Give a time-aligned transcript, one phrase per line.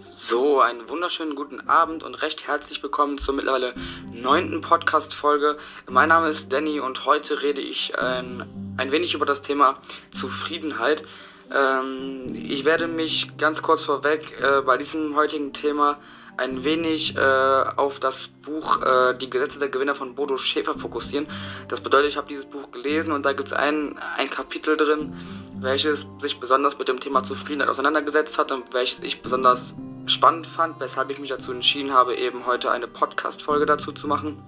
[0.00, 3.74] So, einen wunderschönen guten Abend und recht herzlich willkommen zur mittlerweile
[4.14, 5.58] neunten Podcast-Folge.
[5.90, 9.76] Mein Name ist Danny und heute rede ich ein, ein wenig über das Thema
[10.10, 11.04] Zufriedenheit.
[11.52, 15.98] Ähm, ich werde mich ganz kurz vorweg äh, bei diesem heutigen Thema
[16.40, 21.26] ein wenig äh, auf das Buch äh, Die Gesetze der Gewinner von Bodo Schäfer fokussieren.
[21.68, 25.14] Das bedeutet, ich habe dieses Buch gelesen und da gibt es ein, ein Kapitel drin,
[25.60, 29.74] welches sich besonders mit dem Thema Zufriedenheit auseinandergesetzt hat und welches ich besonders
[30.06, 34.42] spannend fand, weshalb ich mich dazu entschieden habe, eben heute eine Podcast-Folge dazu zu machen.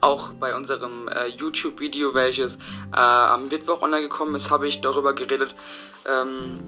[0.00, 5.12] Auch bei unserem äh, YouTube-Video, welches äh, am Mittwoch online gekommen ist, habe ich darüber
[5.12, 5.54] geredet
[6.06, 6.58] ähm,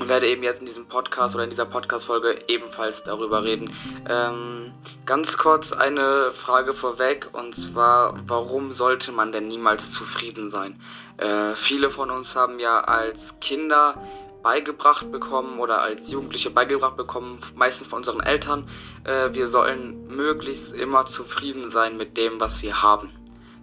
[0.00, 3.72] und werde eben jetzt in diesem Podcast oder in dieser Podcast-Folge ebenfalls darüber reden.
[4.08, 4.72] Ähm,
[5.06, 10.80] ganz kurz eine Frage vorweg und zwar, warum sollte man denn niemals zufrieden sein?
[11.16, 14.00] Äh, viele von uns haben ja als Kinder
[14.42, 18.68] beigebracht bekommen oder als Jugendliche beigebracht bekommen, meistens von unseren Eltern,
[19.04, 23.10] äh, wir sollen möglichst immer zufrieden sein mit dem, was wir haben.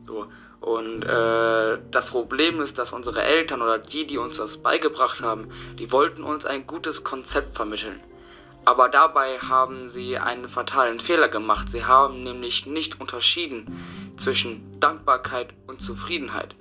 [0.06, 0.28] So.
[0.62, 5.50] Und äh, das Problem ist, dass unsere Eltern oder die, die uns das beigebracht haben,
[5.78, 8.00] die wollten uns ein gutes Konzept vermitteln.
[8.66, 11.70] Aber dabei haben sie einen fatalen Fehler gemacht.
[11.70, 16.56] Sie haben nämlich nicht unterschieden zwischen Dankbarkeit und Zufriedenheit.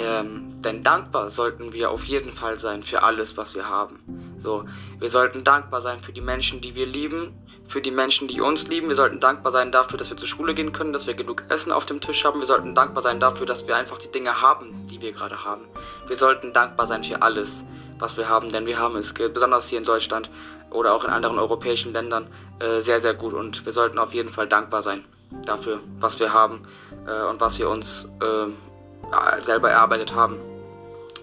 [0.00, 4.36] Ähm, denn dankbar sollten wir auf jeden Fall sein für alles, was wir haben.
[4.38, 4.64] So,
[4.98, 7.34] wir sollten dankbar sein für die Menschen, die wir lieben,
[7.68, 8.88] für die Menschen, die uns lieben.
[8.88, 11.72] Wir sollten dankbar sein dafür, dass wir zur Schule gehen können, dass wir genug Essen
[11.72, 12.40] auf dem Tisch haben.
[12.40, 15.62] Wir sollten dankbar sein dafür, dass wir einfach die Dinge haben, die wir gerade haben.
[16.06, 17.64] Wir sollten dankbar sein für alles,
[17.98, 20.30] was wir haben, denn wir haben es besonders hier in Deutschland
[20.70, 22.28] oder auch in anderen europäischen Ländern
[22.58, 25.04] äh, sehr, sehr gut und wir sollten auf jeden Fall dankbar sein
[25.44, 26.66] dafür, was wir haben
[27.06, 30.38] äh, und was wir uns äh, selber erarbeitet haben.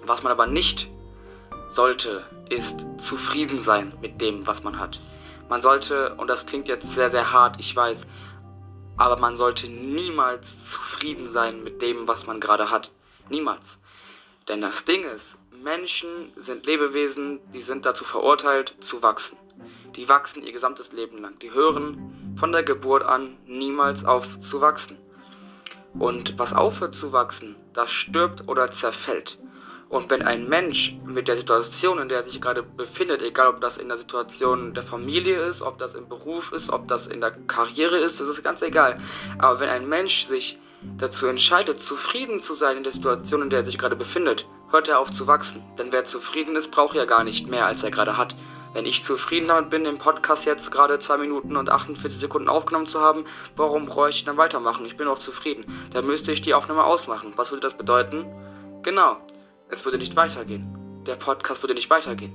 [0.06, 0.90] Was man aber nicht
[1.70, 5.00] sollte, ist zufrieden sein mit dem, was man hat.
[5.50, 8.06] Man sollte, und das klingt jetzt sehr, sehr hart, ich weiß,
[8.98, 12.92] aber man sollte niemals zufrieden sein mit dem, was man gerade hat.
[13.30, 13.80] Niemals.
[14.48, 19.38] Denn das Ding ist, Menschen sind Lebewesen, die sind dazu verurteilt, zu wachsen.
[19.96, 21.40] Die wachsen ihr gesamtes Leben lang.
[21.40, 24.98] Die hören von der Geburt an niemals auf zu wachsen.
[25.94, 29.40] Und was aufhört zu wachsen, das stirbt oder zerfällt.
[29.94, 33.62] Und wenn ein Mensch mit der Situation, in der er sich gerade befindet, egal ob
[33.62, 37.22] das in der Situation der Familie ist, ob das im Beruf ist, ob das in
[37.22, 38.98] der Karriere ist, das ist ganz egal.
[39.38, 40.58] Aber wenn ein Mensch sich
[40.98, 44.88] dazu entscheidet, zufrieden zu sein in der Situation, in der er sich gerade befindet, hört
[44.88, 45.62] er auf zu wachsen.
[45.78, 48.36] Denn wer zufrieden ist, braucht ja gar nicht mehr, als er gerade hat.
[48.74, 52.88] Wenn ich zufrieden damit bin, im Podcast jetzt gerade 2 Minuten und 48 Sekunden aufgenommen
[52.88, 53.26] zu haben,
[53.56, 54.88] warum bräuchte ich dann weitermachen?
[54.88, 55.66] Ich bin auch zufrieden.
[55.92, 57.34] Dann müsste ich die Aufnahme ausmachen.
[57.36, 58.26] Was würde das bedeuten?
[58.82, 59.18] Genau,
[59.74, 61.04] es würde nicht weitergehen.
[61.06, 62.34] Der Podcast würde nicht weitergehen.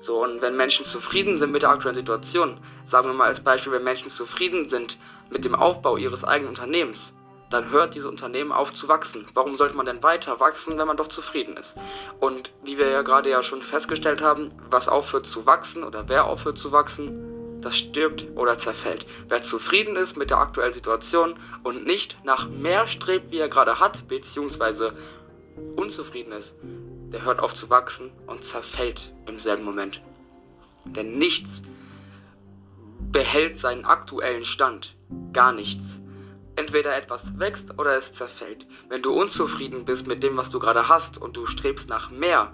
[0.00, 3.72] So, und wenn Menschen zufrieden sind mit der aktuellen Situation, sagen wir mal als Beispiel,
[3.72, 4.96] wenn Menschen zufrieden sind
[5.30, 7.14] mit dem Aufbau ihres eigenen Unternehmens,
[7.50, 9.26] dann hört dieses Unternehmen auf zu wachsen.
[9.34, 11.76] Warum sollte man denn weiter wachsen, wenn man doch zufrieden ist?
[12.20, 16.26] Und wie wir ja gerade ja schon festgestellt haben, was aufhört zu wachsen oder wer
[16.26, 19.06] aufhört zu wachsen, das stirbt oder zerfällt.
[19.28, 23.80] Wer zufrieden ist mit der aktuellen Situation und nicht nach mehr strebt, wie er gerade
[23.80, 24.92] hat, beziehungsweise
[25.78, 26.56] unzufrieden ist,
[27.12, 30.02] der hört auf zu wachsen und zerfällt im selben Moment.
[30.84, 31.62] Denn nichts
[33.12, 34.96] behält seinen aktuellen Stand.
[35.32, 36.00] Gar nichts.
[36.56, 38.66] Entweder etwas wächst oder es zerfällt.
[38.88, 42.52] Wenn du unzufrieden bist mit dem, was du gerade hast und du strebst nach mehr,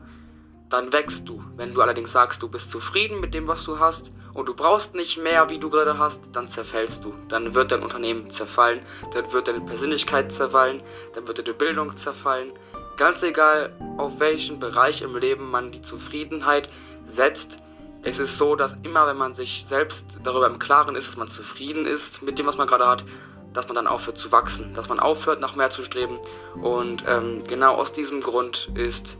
[0.68, 1.42] dann wächst du.
[1.56, 4.94] Wenn du allerdings sagst, du bist zufrieden mit dem, was du hast und du brauchst
[4.94, 7.14] nicht mehr, wie du gerade hast, dann zerfällst du.
[7.28, 8.80] Dann wird dein Unternehmen zerfallen,
[9.12, 10.82] dann wird deine Persönlichkeit zerfallen,
[11.14, 12.52] dann wird deine Bildung zerfallen.
[12.96, 16.68] Ganz egal, auf welchen Bereich im Leben man die Zufriedenheit
[17.06, 17.58] setzt,
[18.02, 21.28] es ist so, dass immer, wenn man sich selbst darüber im Klaren ist, dass man
[21.28, 23.04] zufrieden ist mit dem, was man gerade hat,
[23.52, 26.18] dass man dann aufhört zu wachsen, dass man aufhört, nach mehr zu streben.
[26.60, 29.16] Und ähm, genau aus diesem Grund ist,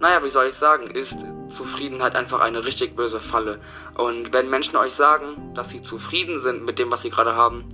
[0.00, 3.58] naja, wie soll ich sagen, ist Zufriedenheit einfach eine richtig böse Falle.
[3.94, 7.64] Und wenn Menschen euch sagen, dass sie zufrieden sind mit dem, was sie gerade haben,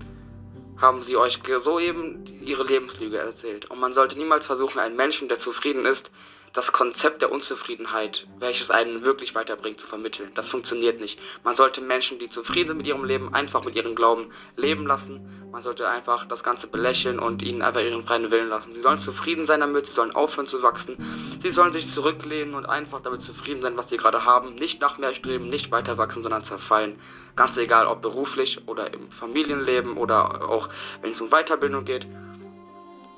[0.82, 3.70] haben sie euch soeben ihre Lebenslüge erzählt.
[3.70, 6.10] Und man sollte niemals versuchen, einen Menschen, der zufrieden ist,
[6.52, 10.30] das Konzept der Unzufriedenheit, welches einen wirklich weiterbringt, zu vermitteln.
[10.34, 11.18] Das funktioniert nicht.
[11.44, 15.48] Man sollte Menschen, die zufrieden sind mit ihrem Leben, einfach mit ihrem Glauben leben lassen.
[15.50, 18.72] Man sollte einfach das Ganze belächeln und ihnen einfach ihren freien Willen lassen.
[18.72, 20.96] Sie sollen zufrieden sein damit, sie sollen aufhören zu wachsen.
[21.40, 24.54] Sie sollen sich zurücklehnen und einfach damit zufrieden sein, was sie gerade haben.
[24.54, 26.98] Nicht nach mehr streben, nicht weiter wachsen, sondern zerfallen.
[27.34, 30.68] Ganz egal, ob beruflich oder im Familienleben oder auch
[31.00, 32.06] wenn es um Weiterbildung geht.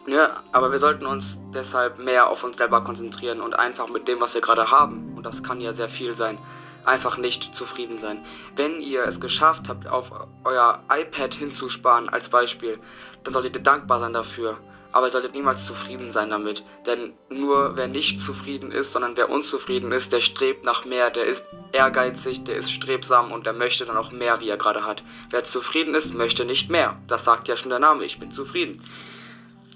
[0.06, 4.20] Ja, aber wir sollten uns deshalb mehr auf uns selber konzentrieren und einfach mit dem,
[4.20, 6.38] was wir gerade haben, und das kann ja sehr viel sein,
[6.84, 8.22] einfach nicht zufrieden sein.
[8.54, 10.12] Wenn ihr es geschafft habt, auf
[10.44, 12.78] euer iPad hinzusparen als Beispiel,
[13.22, 14.58] dann solltet ihr dankbar sein dafür.
[14.92, 16.62] Aber ihr solltet niemals zufrieden sein damit.
[16.86, 21.24] Denn nur wer nicht zufrieden ist, sondern wer unzufrieden ist, der strebt nach mehr, der
[21.24, 25.02] ist ehrgeizig, der ist strebsam und der möchte dann auch mehr, wie er gerade hat.
[25.30, 26.96] Wer zufrieden ist, möchte nicht mehr.
[27.08, 28.82] Das sagt ja schon der Name, ich bin zufrieden.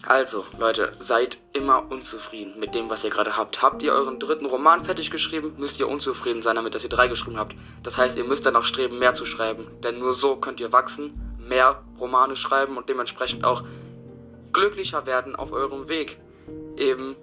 [0.07, 3.61] Also, Leute, seid immer unzufrieden mit dem, was ihr gerade habt.
[3.63, 7.09] Habt ihr euren dritten Roman fertig geschrieben, müsst ihr unzufrieden sein damit, dass ihr drei
[7.09, 7.55] geschrieben habt.
[7.83, 9.67] Das heißt, ihr müsst dann auch streben, mehr zu schreiben.
[9.83, 13.65] Denn nur so könnt ihr wachsen, mehr Romane schreiben und dementsprechend auch
[14.53, 16.19] glücklicher werden auf eurem Weg.
[16.77, 17.17] Eben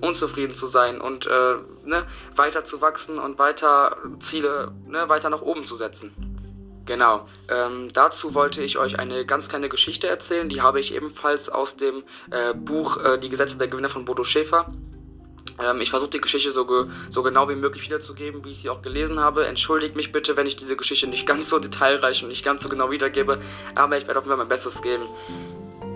[0.00, 5.42] unzufrieden zu sein und äh, ne, weiter zu wachsen und weiter Ziele ne, weiter nach
[5.42, 6.35] oben zu setzen.
[6.86, 7.26] Genau.
[7.48, 10.48] Ähm, dazu wollte ich euch eine ganz kleine Geschichte erzählen.
[10.48, 14.22] Die habe ich ebenfalls aus dem äh, Buch äh, Die Gesetze der Gewinner von Bodo
[14.22, 14.72] Schäfer.
[15.62, 18.70] Ähm, ich versuche die Geschichte so, ge so, genau wie möglich wiederzugeben, wie ich sie
[18.70, 19.46] auch gelesen habe.
[19.46, 22.68] Entschuldigt mich bitte, wenn ich diese Geschichte nicht ganz so detailreich und nicht ganz so
[22.68, 23.40] genau wiedergebe,
[23.74, 25.04] aber ich werde auf jeden Fall mein Bestes geben.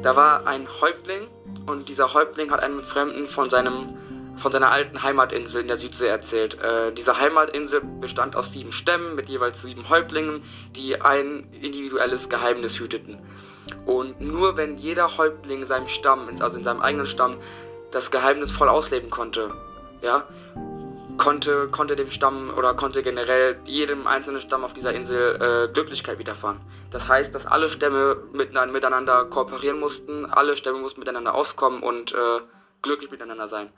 [0.03, 1.29] Da war ein Häuptling
[1.67, 3.95] und dieser Häuptling hat einem Fremden von seinem
[4.41, 6.59] von seiner alten Heimatinsel in der Südsee erzählt.
[6.61, 10.43] Äh, diese Heimatinsel bestand aus sieben Stämmen mit jeweils sieben Häuptlingen,
[10.75, 13.19] die ein individuelles Geheimnis hüteten.
[13.87, 17.37] Und nur wenn jeder Häuptling in seinem Stamm, also in seinem eigenen Stamm,
[17.93, 19.53] das Geheimnis voll ausleben konnte,
[20.03, 20.25] ja,
[21.19, 26.19] konnte, konnte dem Stamm oder konnte generell jedem einzelnen Stamm auf dieser Insel äh, Glücklichkeit
[26.19, 26.61] widerfahren.
[26.91, 32.41] Das heißt, dass alle Stämme miteinander kooperieren mussten, alle Stämme mussten miteinander auskommen und äh,
[32.83, 33.71] glücklich miteinander sein.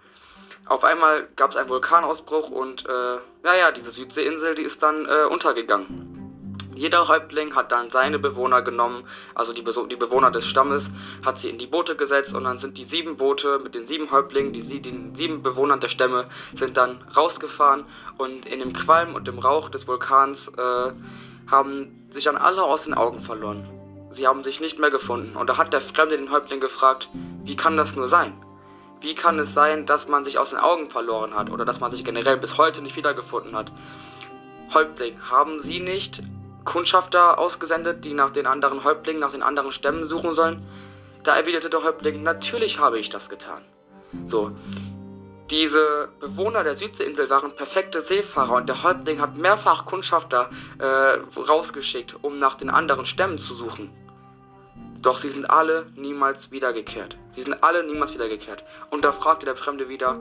[0.67, 5.25] Auf einmal gab es einen Vulkanausbruch und äh, naja, diese Südseeinsel, die ist dann äh,
[5.25, 6.23] untergegangen.
[6.75, 9.05] Jeder Häuptling hat dann seine Bewohner genommen,
[9.35, 10.91] also die, die, Bewohner des Stammes,
[11.25, 14.11] hat sie in die Boote gesetzt und dann sind die sieben Boote mit den sieben
[14.11, 17.85] Häuptlingen, die, den sieben Bewohnern der Stämme, sind dann rausgefahren
[18.17, 20.93] und in dem Qualm und dem Rauch des Vulkans äh,
[21.51, 23.69] haben sich dann alle aus den Augen verloren.
[24.11, 27.09] Sie haben sich nicht mehr gefunden und da hat der Fremde den Häuptling gefragt,
[27.45, 28.33] wie kann das nur sein?
[29.03, 31.91] Wie kann es sein, dass man sich aus den Augen verloren hat oder dass man
[31.91, 33.73] sich generell bis heute nicht wiedergefunden hat?
[34.73, 36.23] Häuptling, haben Sie nicht
[36.65, 40.65] Kundschafter ausgesendet, die nach den anderen Häuptlingen, nach den anderen Stämmen suchen sollen?
[41.25, 43.63] Da erwiderte der Häuptling, natürlich habe ich das getan.
[44.25, 44.53] So,
[45.51, 52.17] diese Bewohner der Südseeinsel waren perfekte Seefahrer und der Häuptling hat mehrfach Kundschafter äh, rausgeschickt,
[52.23, 53.91] um nach den anderen Stämmen zu suchen.
[55.03, 57.17] Doch sie sind alle niemals wiedergekehrt.
[57.31, 58.65] Sie sind alle niemals wiedergekehrt.
[58.91, 60.21] Und da fragte der Fremde wieder,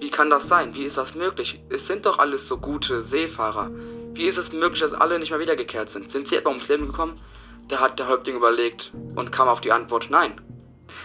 [0.00, 0.74] wie kann das sein?
[0.74, 1.62] Wie ist das möglich?
[1.68, 3.70] Es sind doch alles so gute Seefahrer.
[4.14, 6.10] Wie ist es möglich, dass alle nicht mehr wiedergekehrt sind?
[6.10, 7.20] Sind sie etwa ums Leben gekommen?
[7.68, 10.40] Da hat der Häuptling überlegt und kam auf die Antwort Nein.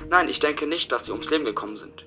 [0.10, 2.06] Nein, ich denke nicht, dass sie ums Leben gekommen sind.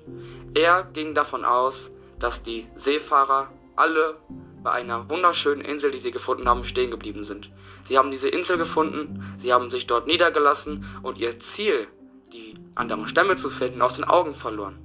[0.53, 4.17] Er ging davon aus, dass die Seefahrer alle
[4.63, 7.49] bei einer wunderschönen Insel, die sie gefunden haben, stehen geblieben sind.
[7.83, 11.87] Sie haben diese Insel gefunden, sie haben sich dort niedergelassen und ihr Ziel,
[12.31, 14.79] die anderen Stämme zu finden, aus den Augen verloren.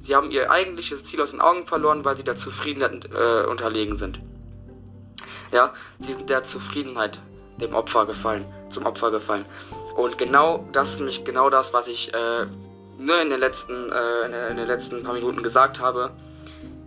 [0.00, 3.96] Sie haben ihr eigentliches Ziel aus den Augen verloren, weil sie der Zufriedenheit äh, unterlegen
[3.96, 4.20] sind.
[5.52, 7.20] Ja, sie sind der Zufriedenheit
[7.60, 9.44] dem Opfer gefallen, zum Opfer gefallen.
[9.96, 12.46] Und genau das ist nämlich genau das, was ich äh,
[12.98, 16.10] nur in den letzten, äh, in den letzten paar Minuten gesagt habe.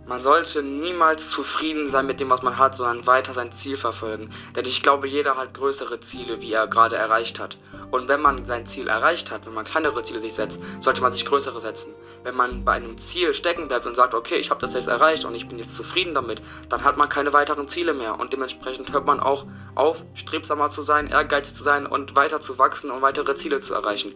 [0.08, 4.30] Man sollte niemals zufrieden sein mit dem, was man hat, sondern weiter sein Ziel verfolgen.
[4.54, 7.58] Denn ich glaube, jeder hat größere Ziele, wie er gerade erreicht hat.
[7.90, 11.10] Und wenn man sein Ziel erreicht hat, wenn man kleinere Ziele sich setzt, sollte man
[11.10, 11.92] sich größere setzen.
[12.22, 15.24] Wenn man bei einem Ziel stecken bleibt und sagt, okay, ich habe das jetzt erreicht
[15.24, 18.20] und ich bin jetzt zufrieden damit, dann hat man keine weiteren Ziele mehr.
[18.20, 19.44] Und dementsprechend hört man auch
[19.74, 23.74] auf, strebsamer zu sein, ehrgeizig zu sein und weiter zu wachsen und weitere Ziele zu
[23.74, 24.14] erreichen.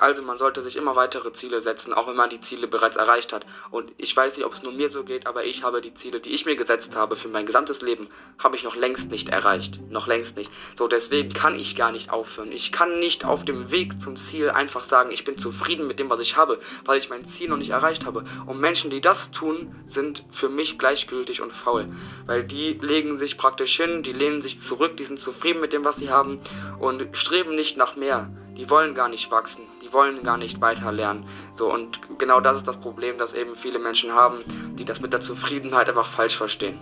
[0.00, 3.34] Also man sollte sich immer weitere Ziele setzen, auch wenn man die Ziele bereits erreicht
[3.34, 3.44] hat.
[3.70, 6.20] Und ich weiß nicht, ob es nur mir so geht, aber ich habe die Ziele,
[6.20, 9.78] die ich mir gesetzt habe für mein gesamtes Leben, habe ich noch längst nicht erreicht.
[9.90, 10.50] Noch längst nicht.
[10.74, 12.50] So, deswegen kann ich gar nicht aufhören.
[12.50, 16.08] Ich kann nicht auf dem Weg zum Ziel einfach sagen, ich bin zufrieden mit dem,
[16.08, 18.24] was ich habe, weil ich mein Ziel noch nicht erreicht habe.
[18.46, 21.88] Und Menschen, die das tun, sind für mich gleichgültig und faul.
[22.24, 25.84] Weil die legen sich praktisch hin, die lehnen sich zurück, die sind zufrieden mit dem,
[25.84, 26.40] was sie haben
[26.78, 28.30] und streben nicht nach mehr.
[28.56, 31.28] Die wollen gar nicht wachsen wollen gar nicht weiter lernen.
[31.52, 34.38] So, und genau das ist das Problem, das eben viele Menschen haben,
[34.74, 36.78] die das mit der Zufriedenheit einfach falsch verstehen.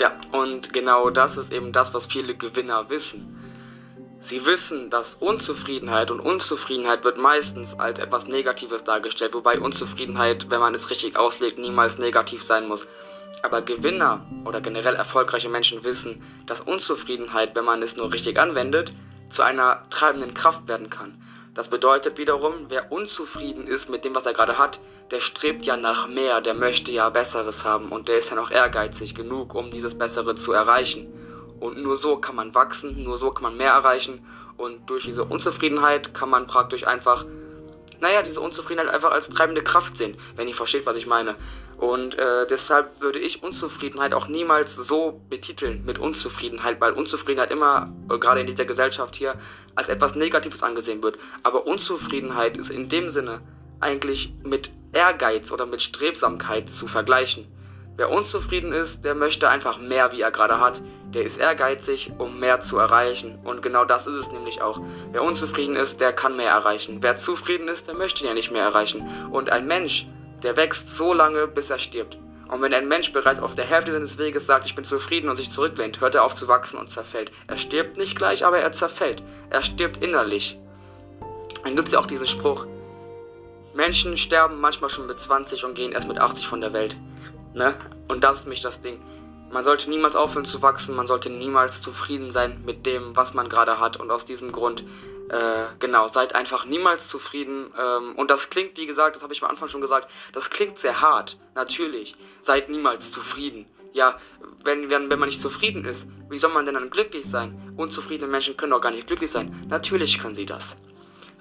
[0.00, 3.38] Ja, und genau das ist eben das, was viele Gewinner wissen.
[4.20, 10.60] Sie wissen, dass Unzufriedenheit und Unzufriedenheit wird meistens als etwas Negatives dargestellt, wobei Unzufriedenheit, wenn
[10.60, 12.86] man es richtig auslegt, niemals negativ sein muss.
[13.42, 18.92] Aber Gewinner oder generell erfolgreiche Menschen wissen, dass Unzufriedenheit, wenn man es nur richtig anwendet,
[19.28, 21.20] zu einer treibenden Kraft werden kann.
[21.54, 24.80] Das bedeutet wiederum, wer unzufrieden ist mit dem, was er gerade hat,
[25.10, 28.50] der strebt ja nach mehr, der möchte ja Besseres haben und der ist ja noch
[28.50, 31.12] ehrgeizig genug, um dieses Bessere zu erreichen.
[31.60, 35.24] Und nur so kann man wachsen, nur so kann man mehr erreichen und durch diese
[35.24, 37.26] Unzufriedenheit kann man praktisch einfach,
[38.00, 41.36] naja, diese Unzufriedenheit einfach als treibende Kraft sehen, wenn ihr versteht, was ich meine.
[41.82, 47.92] Und äh, deshalb würde ich Unzufriedenheit auch niemals so betiteln mit Unzufriedenheit, weil Unzufriedenheit immer,
[48.08, 49.34] äh, gerade in dieser Gesellschaft hier,
[49.74, 51.18] als etwas Negatives angesehen wird.
[51.42, 53.40] Aber Unzufriedenheit ist in dem Sinne
[53.80, 57.48] eigentlich mit Ehrgeiz oder mit Strebsamkeit zu vergleichen.
[57.96, 60.82] Wer unzufrieden ist, der möchte einfach mehr, wie er gerade hat.
[61.12, 63.40] Der ist ehrgeizig, um mehr zu erreichen.
[63.42, 64.80] Und genau das ist es nämlich auch.
[65.10, 66.98] Wer unzufrieden ist, der kann mehr erreichen.
[67.00, 69.08] Wer zufrieden ist, der möchte ja nicht mehr erreichen.
[69.32, 70.06] Und ein Mensch,
[70.42, 72.18] der wächst so lange, bis er stirbt.
[72.48, 75.36] Und wenn ein Mensch bereits auf der Hälfte seines Weges sagt, ich bin zufrieden und
[75.36, 77.32] sich zurücklehnt, hört er auf zu wachsen und zerfällt.
[77.46, 79.22] Er stirbt nicht gleich, aber er zerfällt.
[79.48, 80.58] Er stirbt innerlich.
[81.64, 82.66] Dann gibt es ja auch diesen Spruch,
[83.74, 86.96] Menschen sterben manchmal schon mit 20 und gehen erst mit 80 von der Welt.
[87.54, 87.74] Ne?
[88.08, 89.00] Und das ist mich das Ding.
[89.52, 93.50] Man sollte niemals aufhören zu wachsen, man sollte niemals zufrieden sein mit dem, was man
[93.50, 93.98] gerade hat.
[93.98, 94.82] Und aus diesem Grund,
[95.28, 97.66] äh, genau, seid einfach niemals zufrieden.
[97.78, 100.78] Ähm, und das klingt, wie gesagt, das habe ich am Anfang schon gesagt, das klingt
[100.78, 101.38] sehr hart.
[101.54, 103.66] Natürlich, seid niemals zufrieden.
[103.92, 104.16] Ja,
[104.64, 107.74] wenn, wenn, wenn man nicht zufrieden ist, wie soll man denn dann glücklich sein?
[107.76, 109.66] Unzufriedene Menschen können doch gar nicht glücklich sein.
[109.68, 110.76] Natürlich können sie das.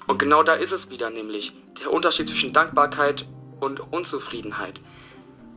[0.06, 3.26] Und genau da ist es wieder nämlich, der Unterschied zwischen Dankbarkeit
[3.62, 4.82] und Unzufriedenheit.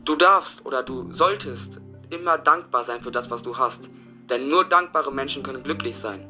[0.05, 1.81] Du darfst oder du solltest
[2.15, 3.91] immer dankbar sein für das, was du hast.
[4.31, 6.29] Denn nur dankbare Menschen können glücklich sein.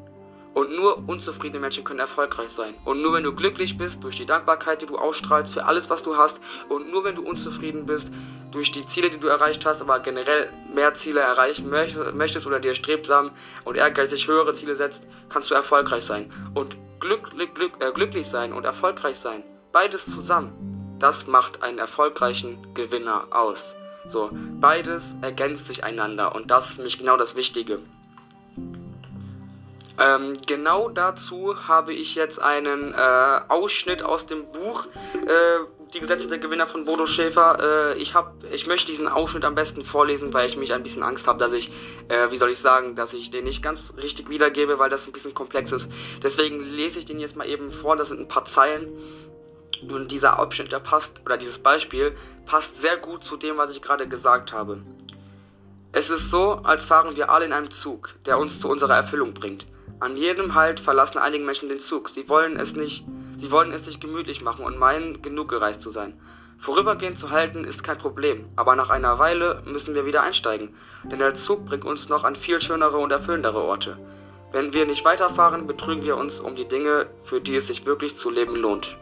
[0.53, 2.75] Und nur unzufriedene Menschen können erfolgreich sein.
[2.85, 6.01] Und nur wenn du glücklich bist durch die Dankbarkeit, die du ausstrahlst für alles, was
[6.01, 6.39] du hast,
[6.69, 8.09] und nur wenn du unzufrieden bist
[8.51, 12.73] durch die Ziele, die du erreicht hast, aber generell mehr Ziele erreichen möchtest oder dir
[12.73, 13.31] strebsam
[13.65, 16.31] und ehrgeizig höhere Ziele setzt, kannst du erfolgreich sein.
[16.53, 22.73] Und Glück, Glück, äh, glücklich sein und erfolgreich sein, beides zusammen, das macht einen erfolgreichen
[22.73, 23.75] Gewinner aus.
[24.07, 27.79] So, beides ergänzt sich einander und das ist nämlich genau das Wichtige.
[29.97, 34.87] Ähm, genau dazu habe ich jetzt einen äh, Ausschnitt aus dem Buch
[35.25, 37.93] äh, Die Gesetze der Gewinner von Bodo Schäfer.
[37.93, 41.03] Äh, ich, hab, ich möchte diesen Ausschnitt am besten vorlesen, weil ich mich ein bisschen
[41.03, 41.71] Angst habe, dass ich,
[42.09, 45.13] äh, wie soll ich sagen, dass ich den nicht ganz richtig wiedergebe, weil das ein
[45.13, 45.89] bisschen komplex ist.
[46.21, 47.95] Deswegen lese ich den jetzt mal eben vor.
[47.95, 48.89] Das sind ein paar Zeilen.
[49.81, 52.15] Und dieser Abschnitt, der passt, oder dieses Beispiel,
[52.45, 54.83] passt sehr gut zu dem, was ich gerade gesagt habe.
[55.91, 59.33] Es ist so, als fahren wir alle in einem Zug, der uns zu unserer Erfüllung
[59.33, 59.65] bringt.
[59.99, 62.09] An jedem Halt verlassen einige Menschen den Zug.
[62.09, 63.05] Sie wollen es nicht,
[63.37, 66.19] sie wollen es sich gemütlich machen und meinen, genug gereist zu sein.
[66.57, 71.19] Vorübergehend zu halten ist kein Problem, aber nach einer Weile müssen wir wieder einsteigen, denn
[71.19, 73.97] der Zug bringt uns noch an viel schönere und erfüllendere Orte.
[74.51, 78.15] Wenn wir nicht weiterfahren, betrügen wir uns um die Dinge, für die es sich wirklich
[78.15, 78.95] zu leben lohnt.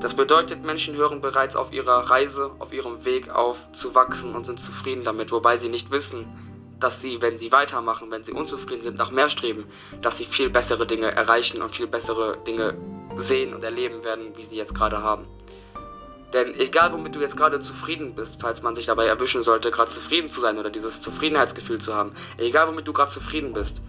[0.00, 4.44] Das bedeutet, Menschen hören bereits auf ihrer Reise, auf ihrem Weg auf, zu wachsen und
[4.44, 6.26] sind zufrieden damit, wobei sie nicht wissen,
[6.78, 9.64] dass sie, wenn sie weitermachen, wenn sie unzufrieden sind, nach mehr streben,
[10.02, 12.76] dass sie viel bessere Dinge erreichen und viel bessere Dinge
[13.16, 15.26] sehen und erleben werden, wie sie jetzt gerade haben.
[16.34, 19.90] Denn egal, womit du jetzt gerade zufrieden bist, falls man sich dabei erwischen sollte, gerade
[19.90, 23.80] zufrieden zu sein oder dieses Zufriedenheitsgefühl zu haben, egal, womit du gerade zufrieden bist,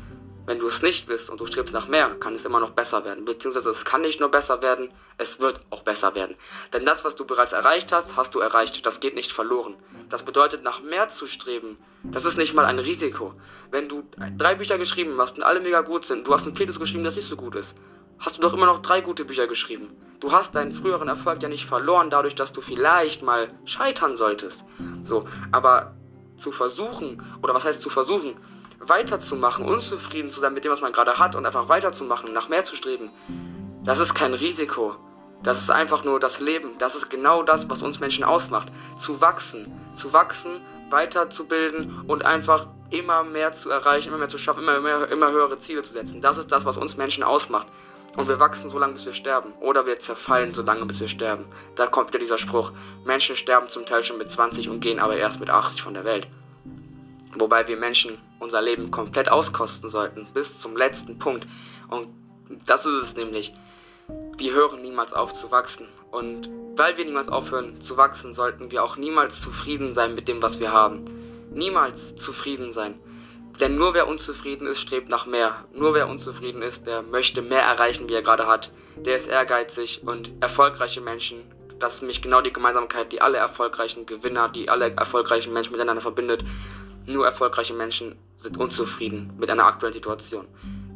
[0.46, 3.04] wenn du es nicht bist und du strebst nach mehr, kann es immer noch besser
[3.04, 3.25] werden.
[3.25, 6.36] Beziehungsweise es kann nicht nur besser werden, es wird auch besser werden.
[6.74, 8.86] Denn das, was du bereits erreicht hast, hast du erreicht.
[8.86, 9.75] Das geht nicht verloren.
[10.10, 13.34] Das bedeutet, nach mehr zu streben, das ist nicht mal ein Risiko.
[13.72, 14.04] Wenn du
[14.38, 17.16] drei Bücher geschrieben hast und alle mega gut sind, du hast ein viertes geschrieben, das
[17.16, 17.75] nicht so gut ist,
[18.20, 19.90] hast du doch immer noch drei gute Bücher geschrieben.
[20.20, 24.64] Du hast deinen früheren Erfolg ja nicht verloren, dadurch, dass du vielleicht mal scheitern solltest.
[25.04, 25.96] So, aber
[26.38, 28.36] zu versuchen, oder was heißt zu versuchen,
[28.88, 32.65] weiterzumachen, unzufrieden zu sein mit dem, was man gerade hat und einfach weiterzumachen, nach mehr
[32.65, 33.10] zu streben,
[33.84, 34.96] das ist kein Risiko.
[35.44, 36.72] Das ist einfach nur das Leben.
[36.80, 38.70] Das ist genau das, was uns Menschen ausmacht.
[38.98, 39.72] Zu wachsen.
[39.94, 45.08] Zu wachsen, weiterzubilden und einfach immer mehr zu erreichen, immer mehr zu schaffen, immer, mehr,
[45.10, 46.20] immer höhere Ziele zu setzen.
[46.20, 47.68] Das ist das, was uns Menschen ausmacht.
[48.18, 49.54] Und wir wachsen so lange, bis wir sterben.
[49.60, 51.46] Oder wir zerfallen so lange, bis wir sterben.
[51.75, 52.72] Da kommt ja dieser Spruch.
[53.04, 56.06] Menschen sterben zum Teil schon mit 20 und gehen aber erst mit 80 von der
[56.06, 56.27] Welt.
[57.38, 61.48] Wobei wir Menschen unser Leben komplett auskosten sollten, bis zum letzten Punkt.
[61.89, 62.08] Und
[62.65, 63.54] das ist es nämlich.
[64.38, 65.88] Wir hören niemals auf zu wachsen.
[66.12, 70.42] Und weil wir niemals aufhören zu wachsen, sollten wir auch niemals zufrieden sein mit dem,
[70.42, 71.06] was wir haben.
[71.51, 73.00] Niemals zufrieden sein.
[73.60, 75.65] Denn nur wer unzufrieden ist, strebt nach mehr.
[75.74, 78.72] Nur wer unzufrieden ist, der möchte mehr erreichen, wie er gerade hat.
[78.98, 81.44] Der ist ehrgeizig und erfolgreiche Menschen.
[81.80, 86.01] Das ist nämlich genau die Gemeinsamkeit, die alle erfolgreichen Gewinner, die alle erfolgreichen Menschen miteinander
[86.01, 86.44] verbindet.
[87.05, 90.47] Nur erfolgreiche Menschen sind unzufrieden mit einer aktuellen Situation.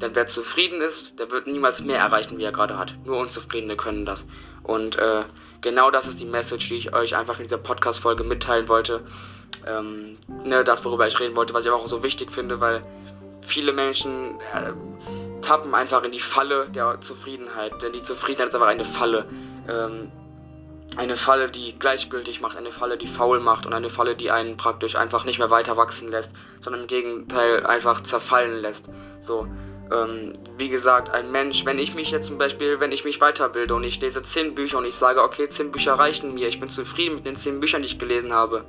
[0.02, 2.96] Denn wer zufrieden ist, der wird niemals mehr erreichen, wie er gerade hat.
[3.06, 4.26] Nur Unzufriedene können das.
[4.64, 5.24] Und äh,
[5.62, 9.02] genau das ist die Message, die ich euch einfach in dieser Podcast-Folge mitteilen wollte.
[9.66, 12.84] Ähm, ne, das, worüber ich reden wollte, was ich auch so wichtig finde, weil
[13.42, 14.74] viele Menschen äh,
[15.42, 17.74] tappen einfach in die Falle der Zufriedenheit.
[17.82, 19.26] Denn die Zufriedenheit ist einfach eine Falle.
[19.68, 20.12] Ähm,
[20.98, 24.58] eine Falle, die gleichgültig macht, eine Falle, die faul macht und eine Falle, die einen
[24.58, 26.32] praktisch einfach nicht mehr weiter wachsen lässt,
[26.62, 28.90] sondern im Gegenteil einfach zerfallen lässt.
[29.22, 29.48] So,
[29.92, 33.74] ähm, wie gesagt, ein Mensch, wenn ich mich jetzt zum Beispiel, wenn ich mich weiterbilde
[33.74, 36.70] und ich lese zehn Bücher und ich sage, okay, zehn Bücher reichen mir, ich bin
[36.70, 38.66] zufrieden mit den zehn Büchern, die ich gelesen habe,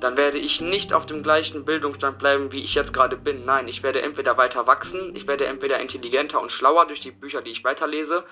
[0.00, 3.44] dann werde ich nicht auf dem gleichen Bildungsstand bleiben, wie ich jetzt gerade bin.
[3.44, 7.42] Nein, ich werde entweder weiter wachsen, ich werde entweder intelligenter und schlauer durch die Bücher,
[7.42, 8.24] die ich weiterlese,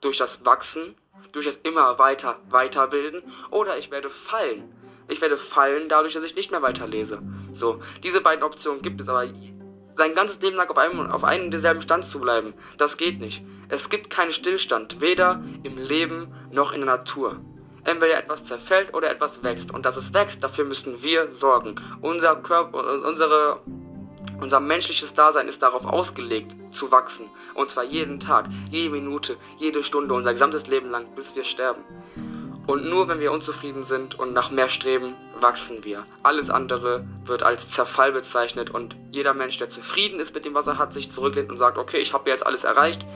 [0.00, 0.94] durch das Wachsen,
[1.32, 4.72] durch das immer weiter weiterbilden, oder ich werde fallen.
[5.08, 7.22] Ich werde fallen dadurch, dass ich nicht mehr weiterlese.
[7.54, 9.26] So, diese beiden Optionen gibt es, aber
[9.94, 13.42] sein ganzes Leben lang auf einem, auf einem derselben Stand zu bleiben, das geht nicht.
[13.68, 17.40] Es gibt keinen Stillstand, weder im Leben noch in der Natur.
[17.88, 19.72] Entweder etwas zerfällt oder etwas wächst.
[19.72, 21.76] Und dass es wächst, dafür müssen wir sorgen.
[22.02, 23.60] Unser Körper, unsere,
[24.42, 27.30] unser menschliches Dasein ist darauf ausgelegt, zu wachsen.
[27.54, 31.80] Und zwar jeden Tag, jede Minute, jede Stunde, unser gesamtes Leben lang, bis wir sterben.
[32.66, 36.04] Und nur wenn wir unzufrieden sind und nach mehr streben, wachsen wir.
[36.22, 40.66] Alles andere wird als Zerfall bezeichnet und jeder Mensch, der zufrieden ist mit dem, was
[40.66, 43.06] er hat, sich zurücklehnt und sagt, okay, ich habe jetzt alles erreicht,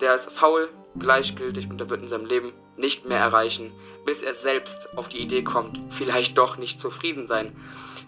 [0.00, 3.72] der ist faul, gleichgültig und er wird in seinem Leben nicht mehr erreichen,
[4.04, 7.56] bis er selbst auf die Idee kommt, vielleicht doch nicht zufrieden sein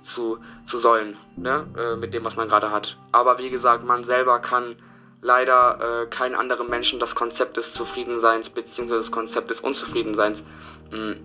[0.03, 1.67] zu, zu sollen, ne?
[1.77, 2.99] Äh, mit dem, was man gerade hat.
[3.13, 4.77] Aber wie gesagt, man selber kann
[5.23, 8.97] leider äh, keinen anderen Menschen das Konzept des Zufriedenseins bzw.
[8.97, 10.45] das Konzept des Unzufriedenseins
[10.91, 11.17] mh, hm,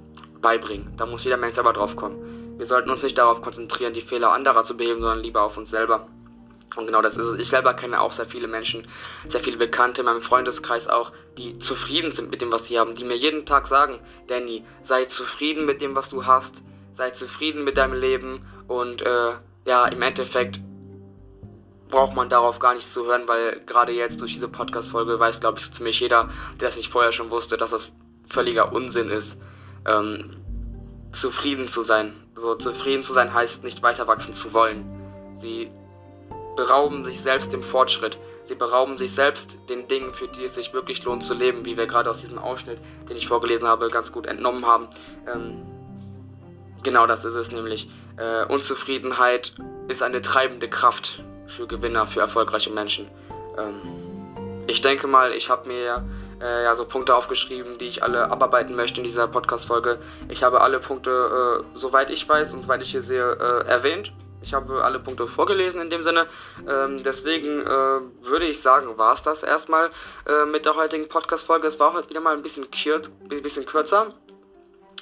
[0.42, 0.94] beibringen.
[0.96, 2.58] Da muss jeder Mensch selber drauf kommen.
[2.58, 5.70] Wir sollten uns nicht darauf konzentrieren, die Fehler anderer zu beheben, sondern lieber auf uns
[5.70, 6.08] selber.
[6.76, 7.40] Und genau das ist es.
[7.40, 8.88] Ich selber kenne auch sehr viele Menschen,
[9.28, 12.94] sehr viele Bekannte in meinem Freundeskreis auch, die zufrieden sind mit dem, was sie haben,
[12.94, 16.62] die mir jeden Tag sagen, Danny, sei zufrieden mit dem, was du hast,
[16.94, 19.34] sei zufrieden mit deinem Leben und äh,
[19.66, 20.60] ja, im Endeffekt
[21.90, 25.60] braucht man darauf gar nichts zu hören, weil gerade jetzt durch diese Podcast-Folge weiß, glaube
[25.60, 27.94] ich, ziemlich jeder, der es nicht vorher schon wusste, dass das
[28.28, 29.38] völliger Unsinn ist,
[29.86, 30.38] ähm,
[31.12, 32.14] zufrieden zu sein.
[32.36, 34.86] So, zufrieden zu sein heißt nicht weiter wachsen zu wollen.
[35.40, 35.72] Sie
[36.60, 38.18] berauben sich selbst dem Fortschritt.
[38.44, 41.78] Sie berauben sich selbst den Dingen, für die es sich wirklich lohnt zu leben, wie
[41.78, 44.90] wir gerade aus diesem Ausschnitt, den ich vorgelesen habe, ganz gut entnommen haben.
[45.26, 45.62] Ähm,
[46.84, 47.90] genau das ist es nämlich.
[48.18, 49.54] Äh, Unzufriedenheit
[49.88, 53.08] ist eine treibende Kraft für Gewinner, für erfolgreiche Menschen.
[53.58, 56.04] Ähm, ich denke mal, ich habe mir
[56.42, 60.00] äh, ja so Punkte aufgeschrieben, die ich alle abarbeiten möchte in dieser Podcast-Folge.
[60.28, 64.12] Ich habe alle Punkte, äh, soweit ich weiß und soweit ich hier sehe, äh, erwähnt.
[64.42, 66.28] Ich habe alle Punkte vorgelesen in dem Sinne.
[66.68, 69.90] Ähm, deswegen äh, würde ich sagen, war es das erstmal
[70.26, 71.68] äh, mit der heutigen Podcast-Folge.
[71.68, 74.14] Es war heute wieder mal ein bisschen, kürz, bisschen kürzer.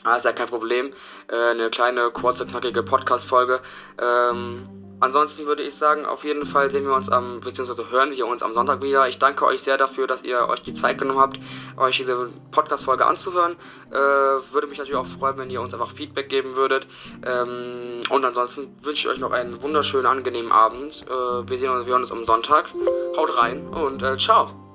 [0.03, 0.93] Ah, ist ja kein Problem.
[1.27, 3.61] Äh, eine kleine, kurze, knackige Podcast-Folge.
[4.01, 8.25] Ähm, Ansonsten würde ich sagen, auf jeden Fall sehen wir uns am, beziehungsweise hören wir
[8.25, 9.07] uns am Sonntag wieder.
[9.07, 11.39] Ich danke euch sehr dafür, dass ihr euch die Zeit genommen habt,
[11.77, 13.55] euch diese Podcast-Folge anzuhören.
[13.91, 16.87] Äh, würde mich natürlich auch freuen, wenn ihr uns einfach Feedback geben würdet.
[17.25, 21.05] Ähm, und ansonsten wünsche ich euch noch einen wunderschönen, angenehmen Abend.
[21.07, 22.65] Äh, wir sehen uns, wir hören uns am Sonntag.
[23.15, 24.66] Haut rein und äh, ciao.